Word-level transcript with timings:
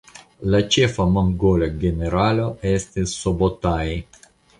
La 0.53 0.59
ĉefa 0.75 1.03
mongola 1.17 1.67
generalo 1.83 2.47
estis 2.71 3.13
Subotai. 3.25 3.93